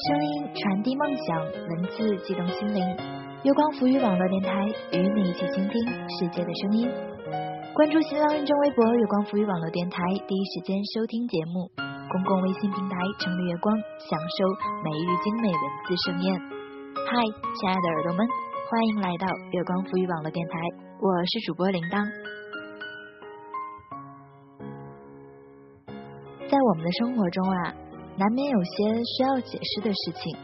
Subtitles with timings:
[0.00, 2.80] 声音传递梦想，文字激动心灵。
[3.44, 4.64] 月光浮语网络电台
[4.96, 5.76] 与你一起倾听
[6.08, 6.88] 世界的声音。
[7.74, 11.68] 关注新浪认证微博“月光浮语网络电台”，第一时间收听节目。
[12.08, 13.76] 公共微信平台“成立月光”，
[14.08, 14.48] 享受
[14.80, 16.32] 每日精美文字盛宴。
[16.96, 17.20] 嗨，
[17.60, 18.26] 亲爱的耳朵们，
[18.70, 20.56] 欢迎来到月光浮语网络电台，
[20.96, 22.00] 我是主播铃铛。
[26.48, 27.89] 在我们的生活中啊。
[28.20, 30.36] 难免有些需要解释的事情。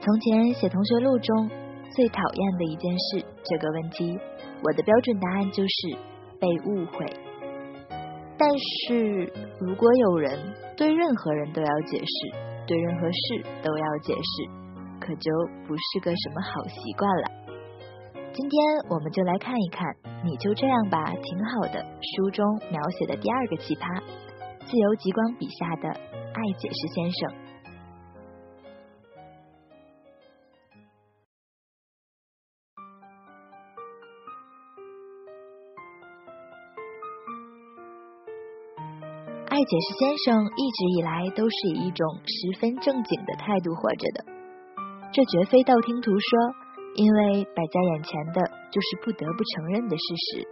[0.00, 1.48] 从前写同学录中
[1.94, 4.18] 最讨厌的一件事这个问题，
[4.60, 5.96] 我的标准答案就是
[6.40, 7.06] 被误会。
[8.36, 10.36] 但是如果有人
[10.76, 12.36] 对任何人都要解释，
[12.66, 14.50] 对任何事都要解释，
[14.98, 15.30] 可就
[15.68, 17.30] 不是个什么好习惯了。
[18.32, 19.86] 今天我们就来看一看，
[20.24, 21.86] 你就这样吧，挺好的。
[22.02, 24.02] 书中描写的第二个奇葩，
[24.70, 25.88] 自由极光笔下的。
[25.88, 27.28] 爱解释先生，
[39.48, 44.24] 爱解释先生一直以来都是以一种十分正经的态度活着的，
[45.12, 46.38] 这绝非道听途说，
[46.94, 50.49] 因为摆在眼前的就是不得不承认的事实。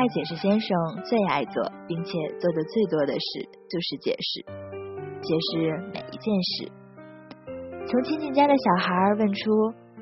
[0.00, 0.68] 爱解释先生
[1.04, 4.40] 最爱做，并且做的最多的事就是解释，
[5.20, 6.72] 解释每一件事。
[7.86, 9.50] 从亲戚家的小孩问出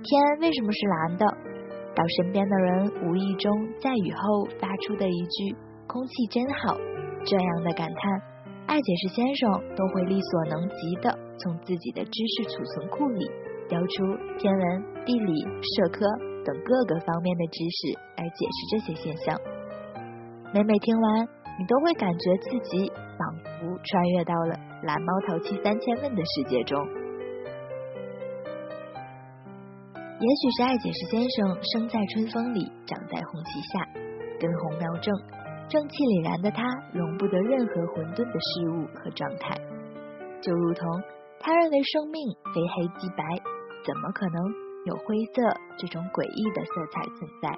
[0.05, 1.27] 天为什么是蓝的，
[1.97, 5.57] 到身边的人无意中在雨后发出的一句
[5.89, 6.77] 空气真好
[7.25, 8.23] 这样的感叹，
[8.69, 13.29] 爱解释先生都会力所能及的从自己的知识储存库里
[13.69, 16.07] 调出天文、地理、社科
[16.47, 19.37] 等各个方面的知识来解释这些现象。
[20.51, 26.79] 每每听完，你都会感觉自己仿佛穿越到了蓝猫淘气三千问的世界中。
[30.19, 33.85] 也许是爱解释先生生在春风里，长在红旗下，
[34.41, 35.15] 根红苗正，
[35.69, 36.65] 正气凛然的他
[36.97, 39.53] 容不得任何混沌的事物和状态，
[40.41, 40.89] 就如同
[41.41, 42.25] 他认为生命
[42.57, 43.23] 非黑即白，
[43.85, 44.41] 怎么可能
[44.89, 45.45] 有灰色
[45.77, 47.53] 这种诡异的色彩存在？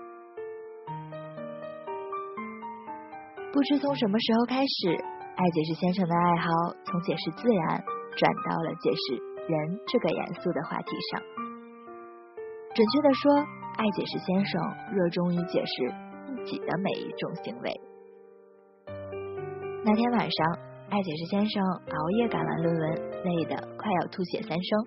[3.52, 4.94] 不知从什么时候开始，
[5.34, 6.46] 爱解释先生的爱好
[6.84, 7.82] 从解释自然
[8.16, 9.18] 转到了解释
[9.50, 11.20] 人这个严肃的话题上。
[12.72, 13.34] 准确的说，
[13.76, 14.62] 爱解释先生
[14.94, 15.74] 热衷于解释
[16.24, 17.80] 自己的每一种行为。
[19.84, 20.58] 那天晚上，
[20.88, 22.94] 爱解释先生熬夜赶完论文，
[23.24, 24.84] 累得快要吐血三升。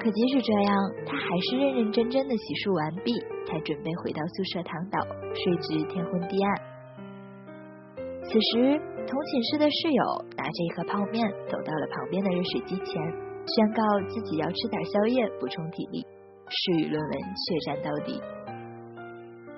[0.00, 3.12] 可即使这样，他还是认认真真的洗漱完毕，
[3.44, 4.98] 才准备回到宿舍躺倒，
[5.36, 6.69] 睡至天昏地暗。
[8.30, 10.04] 此时，同寝室的室友
[10.38, 16.06] 拿着一盒泡面走到了旁边的热水机前，宣告自己要吃点宵夜补充体力，
[16.46, 18.22] 誓与论文血战到底。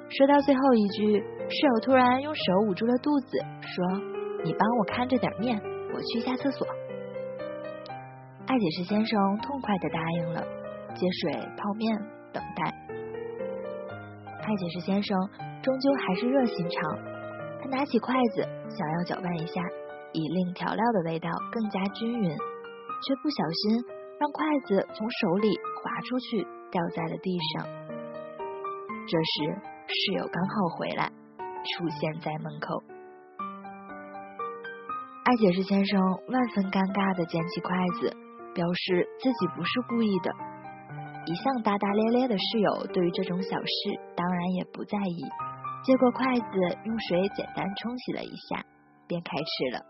[0.08, 4.00] 说到最后一句，室友突然用手捂住了肚子，说
[4.42, 5.60] ：“你帮我看着点面，
[5.92, 6.66] 我去下厕所。”
[8.48, 10.40] 爱解释先生痛快的答应了，
[10.94, 11.94] 接水、泡面、
[12.32, 12.72] 等待。
[14.40, 15.14] 爱解释先生
[15.62, 17.11] 终究还是热心肠。
[17.72, 19.62] 拿起筷子，想要搅拌一下，
[20.12, 23.82] 以令调料的味道更加均匀，却不小心
[24.20, 25.48] 让筷子从手里
[25.80, 27.66] 滑出去，掉在了地上。
[29.08, 29.56] 这时
[29.88, 31.08] 室友刚好回来，
[31.64, 32.84] 出现在门口。
[35.24, 38.14] 爱解释先生万分尴尬的捡起筷子，
[38.52, 40.30] 表示自己不是故意的。
[41.24, 43.72] 一向大大咧咧的室友对于这种小事
[44.14, 45.24] 当然也不在意。
[45.84, 46.44] 接过筷子，
[46.84, 48.64] 用水简单冲洗了一下，
[49.08, 49.84] 便开吃了。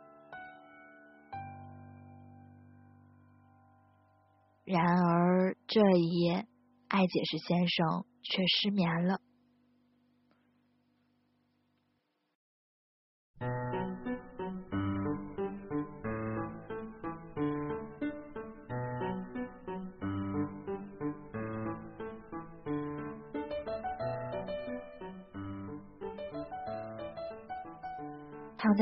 [4.64, 6.47] 然而这一夜，
[6.88, 9.20] 爱解释先生却失眠了。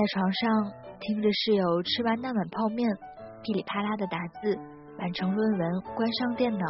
[0.01, 2.89] 在床上，听着室友吃完那碗泡面，
[3.43, 4.57] 噼里啪啦的打字，
[4.99, 6.65] 完成论文，关上电脑，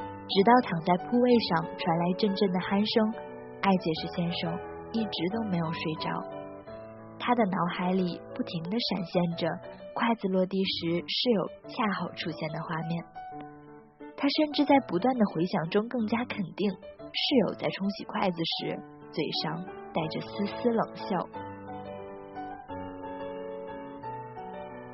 [0.00, 3.12] 直到躺在铺位上传来阵阵的鼾声，
[3.60, 4.58] 爱解释先生
[4.92, 6.08] 一直都没有睡着。
[7.18, 9.46] 他的脑海里不停的闪现着
[9.92, 13.04] 筷子落地时室友恰好出现的画面，
[14.16, 18.80] 他甚至在不断的回想中更加肯定，室友在冲洗筷子时
[19.12, 19.60] 嘴上
[19.92, 21.28] 带着丝丝冷笑。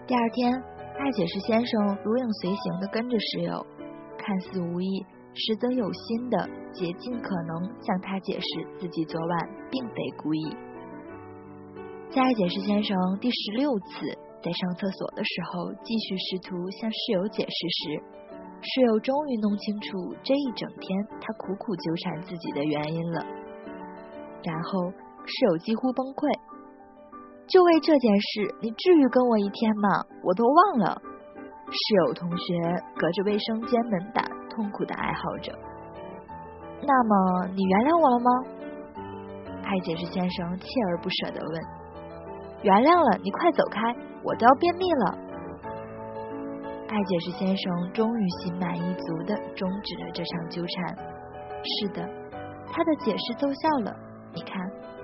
[0.06, 0.52] 第二天，
[1.00, 3.66] 爱解释先生如影随形的跟着室友，
[4.16, 5.04] 看似无意，
[5.34, 8.46] 实则有心的竭尽可能向他解释
[8.78, 10.56] 自己昨晚并非故意。
[12.08, 14.06] 在爱解释先生第十六次
[14.44, 18.00] 在上厕所的时候，继续试图向室友解释时，
[18.62, 23.26] 室友终于弄清楚这一整天他苦苦纠缠自己的原因了。
[24.44, 24.88] 然后
[25.26, 26.30] 室友几乎崩溃，
[27.46, 30.04] 就为这件事，你至于跟我一天吗？
[30.22, 31.00] 我都忘了。
[31.66, 32.54] 室友同学
[32.96, 35.52] 隔着卫生间门板痛苦的哀嚎着。
[36.82, 38.30] 那么你原谅我了吗？
[39.64, 41.62] 爱解释先生锲而不舍的问。
[42.62, 45.18] 原谅了，你快走开，我都要便秘了。
[46.88, 50.96] 爱解释先生终于心满意足的终止了这场纠缠。
[51.62, 52.02] 是的，
[52.70, 53.94] 他的解释奏效了。
[54.32, 54.54] 你看，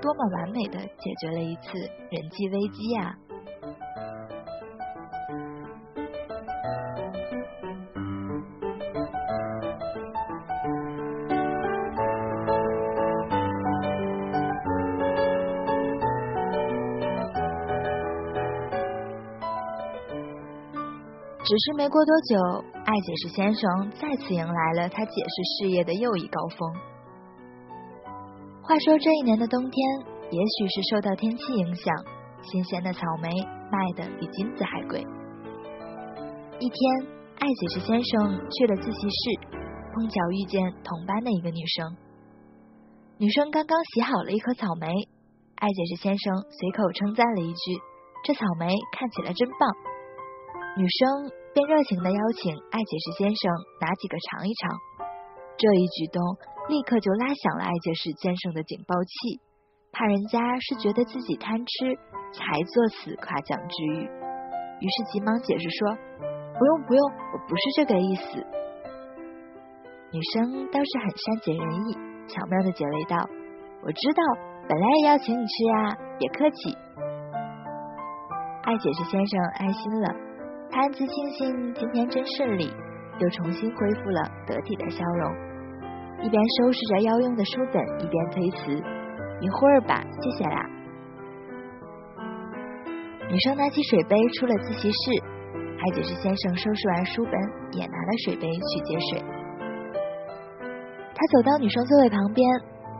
[0.03, 1.79] 多么完美的解决了一次
[2.11, 3.17] 人际危机呀！
[21.45, 26.92] 只是没过多久，爱解释先生再次迎来了他解释事业的又一高峰。
[28.73, 29.77] 话说这一年的冬天，
[30.31, 31.93] 也许是受到天气影响，
[32.41, 33.29] 新鲜的草莓
[33.69, 34.99] 卖的比金子还贵。
[36.59, 36.81] 一天，
[37.37, 39.61] 爱解释先生去了自习室，
[39.93, 41.85] 碰巧遇见同班的一个女生。
[43.19, 44.89] 女生刚刚洗好了一颗草莓，
[45.57, 47.77] 爱解释先生随口称赞了一句
[48.25, 49.69] ：“这草莓看起来真棒。”
[50.81, 53.53] 女生便热情的邀请爱解释先生
[53.83, 54.73] 拿几个尝一尝。
[55.61, 56.19] 这一举动
[56.69, 59.41] 立刻就拉响了爱解释先生的警报器，
[59.91, 61.95] 怕人家是觉得自己贪吃
[62.33, 64.09] 才作此夸奖之语，
[64.81, 65.97] 于是急忙解释说
[66.59, 67.03] ：“不用不用，
[67.35, 68.23] 我不是这个意思。”
[70.15, 71.95] 女生倒是很善解人意，
[72.29, 73.17] 巧妙的解围道
[73.83, 74.23] ：“我知道，
[74.69, 76.77] 本来也要请你吃呀，别客气。”
[78.63, 80.15] 爱解释先生安心了。
[80.71, 82.73] 他暗自庆幸今天真顺利，
[83.19, 85.52] 又重新恢复了得体的笑容，
[86.23, 88.73] 一边收拾着要用的书本，一边推辞
[89.43, 90.71] ：“一会儿吧，谢谢啦。”
[93.29, 95.23] 女生拿起水杯出了自习室，
[95.79, 97.35] 爱解释先生收拾完书本，
[97.73, 99.21] 也拿了水杯去接水。
[101.15, 102.49] 他走到女生座位旁边，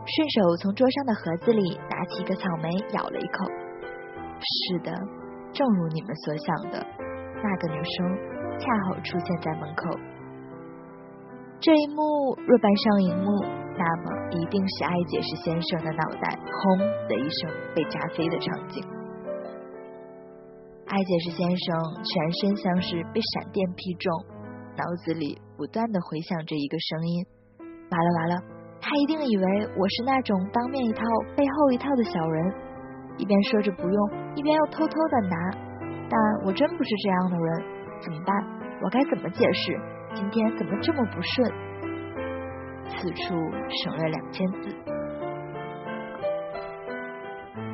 [0.05, 3.45] 顺手从桌上的盒子里拿起一个草莓，咬了一口。
[4.43, 4.91] 是的，
[5.53, 6.85] 正如你们所想的。
[7.43, 8.17] 那个女生
[8.59, 9.89] 恰好出现在门口，
[11.63, 13.31] 这一幕若搬上荧幕，
[13.79, 16.77] 那么一定是爱解释先生的脑袋轰
[17.07, 18.83] 的一声被炸飞的场景。
[20.85, 21.65] 爱解释先生
[22.03, 24.11] 全身像是被闪电劈中，
[24.75, 27.25] 脑子里不断的回响着一个声音：
[27.89, 28.35] 完了完了，
[28.81, 29.45] 他一定以为
[29.79, 31.01] 我是那种当面一套
[31.37, 32.53] 背后一套的小人，
[33.15, 35.37] 一边说着不用，一边又偷偷的拿。
[36.11, 37.63] 但我真不是这样的人，
[38.03, 38.35] 怎么办？
[38.83, 39.71] 我该怎么解释？
[40.15, 41.51] 今天怎么这么不顺？
[42.89, 43.33] 此处
[43.83, 44.69] 省略两千字。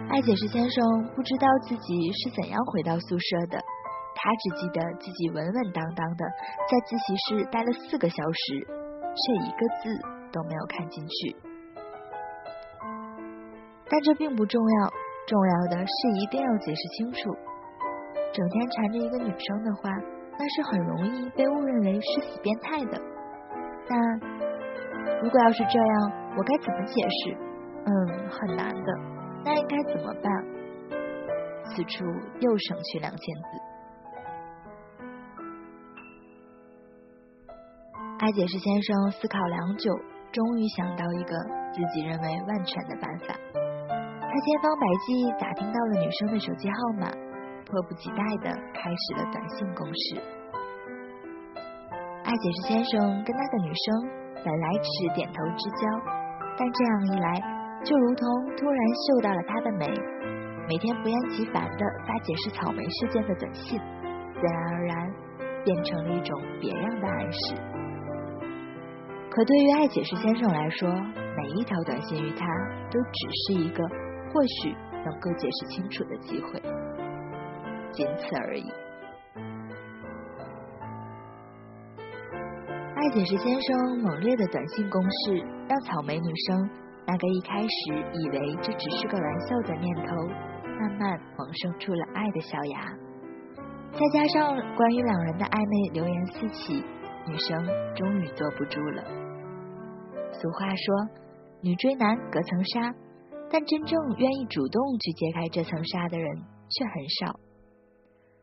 [0.09, 0.83] 爱解释先生
[1.15, 3.59] 不知道自己是怎样回到宿舍的，
[4.15, 6.25] 他只记得自己稳稳当当的
[6.69, 8.67] 在自习室待了四个小时，
[9.13, 9.89] 却一个字
[10.31, 11.35] 都没有看进去。
[13.91, 14.89] 但这并不重要，
[15.27, 17.19] 重要的是一定要解释清楚。
[18.31, 19.89] 整天缠着一个女生的话，
[20.39, 22.97] 那是很容易被误认为是死变态的。
[23.89, 23.99] 但
[25.21, 27.37] 如果要是这样，我该怎么解释？
[27.85, 27.91] 嗯，
[28.29, 28.93] 很难的。
[29.43, 30.31] 那应该怎么办？
[31.65, 32.05] 此处
[32.39, 33.49] 又省去两千字。
[38.19, 39.91] 爱解释先生思考良久，
[40.31, 41.35] 终于想到一个
[41.73, 43.35] 自己认为万全的办法。
[43.53, 47.28] 他千方百计打听到了女生的手机号码。
[47.69, 50.21] 迫不及待的开始了短信攻势。
[52.23, 53.85] 爱解释先生跟那个女生
[54.43, 55.87] 本来只是点头之交，
[56.57, 57.41] 但这样一来，
[57.83, 59.87] 就如同突然嗅到了她的美，
[60.67, 63.79] 每天不厌其烦的发解释草莓事件的短信，
[64.33, 65.13] 自然而然
[65.63, 67.55] 变成了一种别样的暗示。
[69.29, 72.45] 可对于爱解释先生来说，每一条短信与他
[72.91, 73.83] 都只是一个
[74.33, 76.61] 或许能够解释清楚的机会。
[77.91, 78.65] 仅此而已。
[82.95, 86.69] 爱解释先生猛烈的短信攻势，让草莓女生
[87.07, 90.15] 那个一开始以为这只是个玩笑的念头，
[90.65, 92.81] 慢慢萌生出了爱的小芽。
[93.93, 96.83] 再加上关于两人的暧昧流言四起，
[97.25, 97.65] 女生
[97.95, 99.03] 终于坐不住了。
[100.31, 100.95] 俗话说，
[101.61, 102.93] 女追男隔层纱，
[103.49, 106.27] 但真正愿意主动去揭开这层纱的人
[106.69, 107.48] 却很少。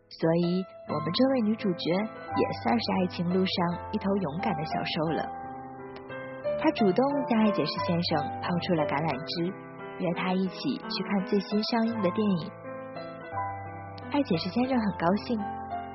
[0.09, 5.29] 所以，我们这位女主角也算是爱情路上一头勇敢的小兽了。
[6.59, 9.53] 她主动向爱解释先生抛出了橄榄枝，
[9.99, 12.51] 约他一起去看最新上映的电影。
[14.13, 15.39] 爱解释先生很高兴，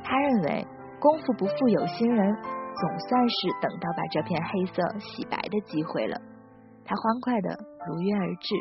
[0.04, 0.68] 他认为
[1.00, 6.20] 功夫不负有心人，总算是等到把这片黑色洗白的机会了。
[6.86, 8.56] 他欢快的如约而至。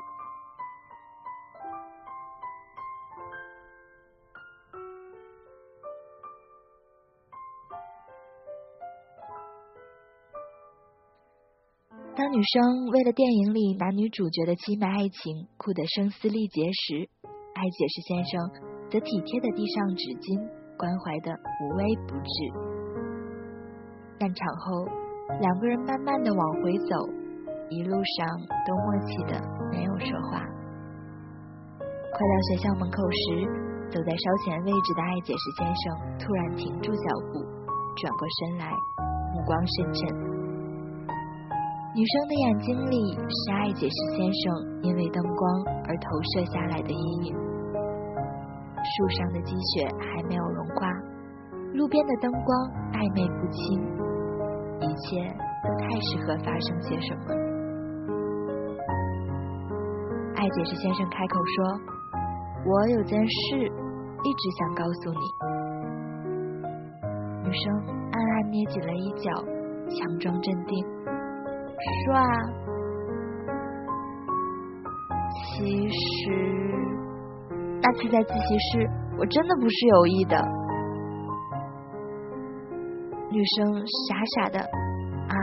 [12.20, 17.08] 当女生为了电影里男女主角的凄美爱情哭得声嘶力竭时，
[17.56, 18.32] 爱解释先生
[18.92, 20.36] 则体贴的递上纸巾，
[20.76, 22.32] 关怀的无微不至。
[24.20, 24.84] 散场后，
[25.40, 26.92] 两个人慢慢的往回走，
[27.72, 28.20] 一路上
[28.68, 29.40] 都默契的
[29.72, 30.44] 没有说话。
[31.80, 33.48] 快到学校门口时，
[33.88, 35.82] 走在稍前位置的爱解释先生
[36.20, 37.40] 突然停住脚步，
[37.96, 38.68] 转过身来，
[39.32, 40.29] 目光深沉。
[41.92, 45.42] 女生的眼睛里是爱解释先生因为灯光
[45.88, 47.34] 而投射下来的阴影。
[48.78, 50.86] 树上的积雪还没有融化，
[51.74, 53.82] 路边的灯光暧昧不清，
[54.78, 55.34] 一切
[55.66, 57.34] 都太适合发生些什么。
[60.36, 61.74] 爱解释先生开口说
[62.70, 65.26] ：“我有件事一直想告诉你。”
[67.50, 67.66] 女生
[68.12, 69.42] 暗暗捏紧了衣角，
[69.90, 70.86] 强装镇定。
[72.04, 72.24] 说啊，
[75.32, 75.94] 其实
[77.82, 80.36] 那次在自习室，我真的不是有意的。
[83.30, 85.34] 女生傻傻的啊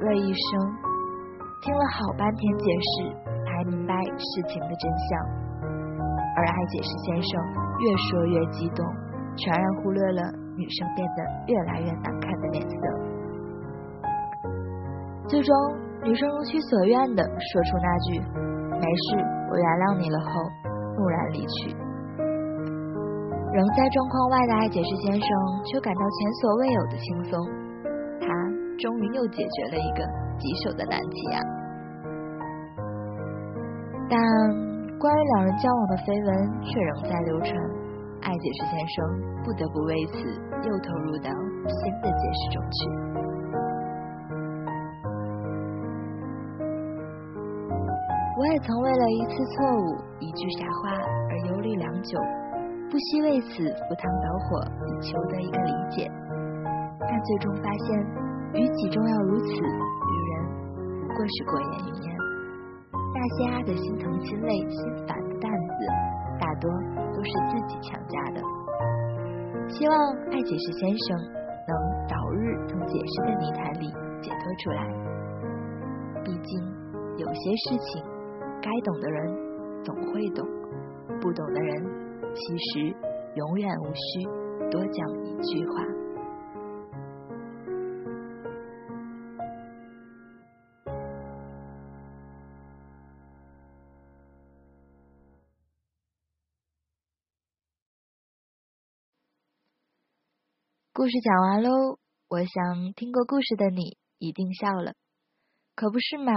[0.00, 0.60] 了一声，
[1.62, 3.12] 听了好半天解释，
[3.44, 5.42] 才明白事情的真相。
[6.34, 7.30] 而爱解释先生
[7.78, 8.86] 越说越激动，
[9.36, 10.22] 全然忽略了
[10.56, 13.11] 女生变得越来越难看的脸色。
[15.28, 15.54] 最终，
[16.04, 18.20] 女生如其所愿的说出那句
[18.76, 19.16] “没事，
[19.50, 20.32] 我原谅你了”后，
[20.98, 21.74] 怒然离去。
[23.52, 25.28] 仍在状况外的爱解释先生
[25.64, 27.36] 却感到前所未有的轻松，
[28.20, 28.26] 他
[28.80, 30.00] 终于又解决了一个
[30.40, 31.38] 棘手的难题啊！
[34.08, 34.16] 但
[34.98, 36.30] 关于两人交往的绯闻
[36.64, 37.52] 却仍在流传，
[38.22, 39.04] 爱解释先生
[39.44, 40.16] 不得不为此
[40.64, 41.28] 又投入到
[41.68, 43.11] 新的解释中去。
[48.42, 50.98] 我也曾为了一次错误、一句傻话
[51.30, 52.18] 而忧虑良久，
[52.90, 56.10] 不惜为此赴汤蹈火以求得一个理解，
[56.98, 58.00] 但最终发现，
[58.54, 62.16] 与己重要如此，与人不过是过眼云烟。
[63.14, 65.86] 那些压得心疼、心累、心烦的担子，
[66.40, 66.68] 大多
[67.14, 68.42] 都是自己强加的。
[69.68, 69.96] 希望
[70.32, 71.16] 爱解释先生
[71.68, 71.72] 能
[72.08, 73.86] 早日从解释的泥潭里
[74.20, 74.82] 解脱出来。
[76.24, 76.60] 毕竟，
[77.18, 78.11] 有些事情。
[78.62, 80.46] 该懂的人总会懂，
[81.20, 82.96] 不懂的人其实
[83.34, 84.24] 永远无需
[84.70, 85.84] 多讲一句话。
[100.94, 104.94] 故事讲完喽，我想听过故事的你一定笑了。
[105.74, 106.32] 可不是嘛！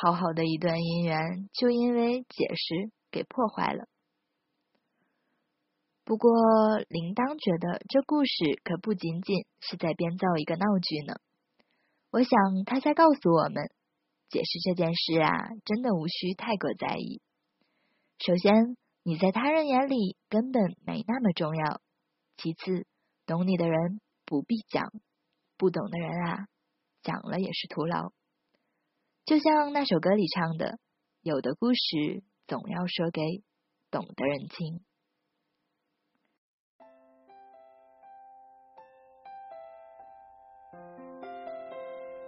[0.00, 3.88] 好好的一段姻缘，就因为解释给破坏了。
[6.04, 6.30] 不过，
[6.88, 11.16] 铃铛觉得这故事可不仅仅是在编造一个闹剧呢。
[12.12, 13.68] 我想，他在告诉我们，
[14.28, 17.20] 解释这件事啊，真的无需太过在意。
[18.20, 21.80] 首先，你在他人眼里根本没那么重要；
[22.36, 22.86] 其次，
[23.26, 24.92] 懂你的人不必讲，
[25.58, 26.46] 不懂的人啊，
[27.02, 28.12] 讲了也是徒劳。
[29.26, 30.78] 就像那首歌里唱的
[31.20, 33.20] ：“有的故事总要说给
[33.90, 34.80] 懂的人听。”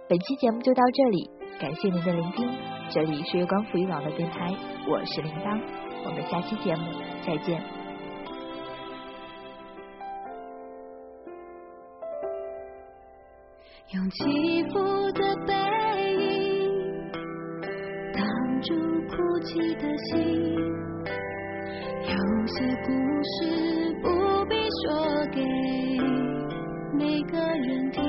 [0.09, 2.51] 本期节目就到这里，感谢您的聆听。
[2.91, 4.53] 这里是月光浮语网的电台，
[4.85, 5.57] 我是铃铛，
[6.03, 6.83] 我们下期节目
[7.25, 7.63] 再见。
[13.93, 15.53] 用起伏的背
[16.13, 16.38] 影。
[18.61, 18.73] 住
[19.07, 20.55] 哭泣的心
[22.01, 22.91] 有些故
[23.23, 25.41] 事不必说给
[26.93, 28.03] 每个人听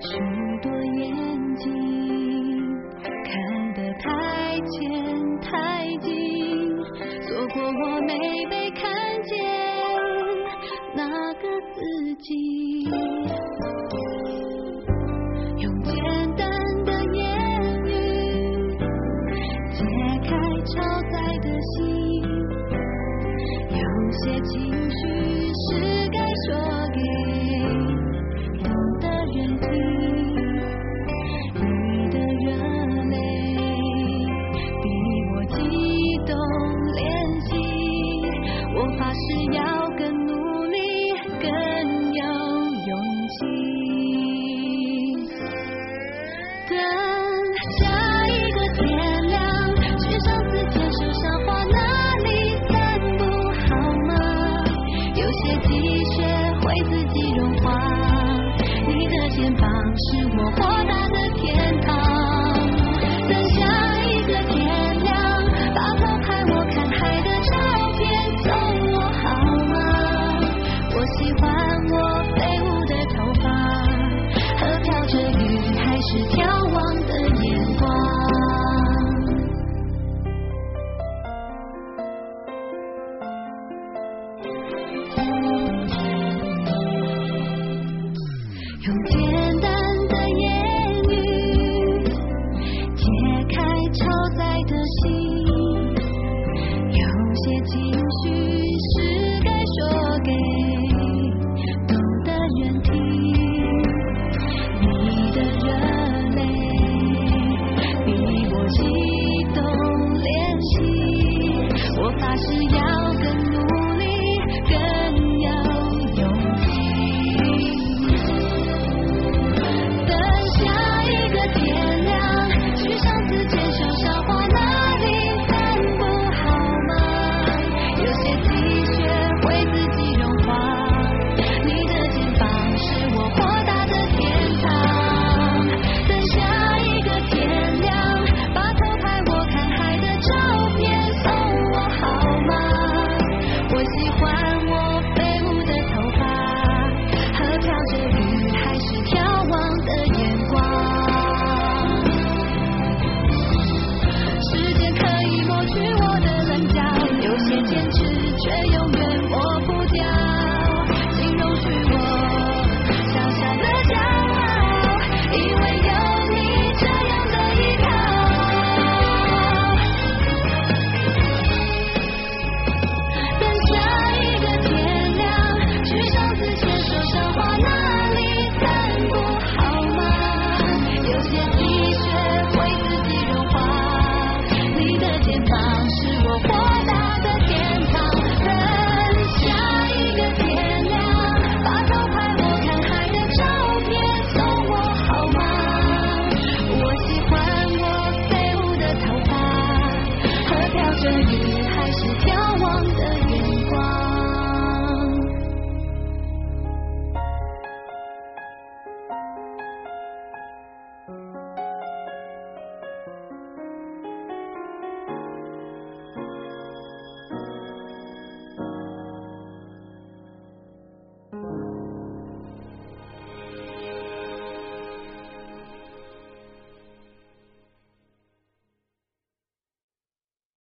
[0.00, 0.16] 许
[0.62, 2.07] 多眼睛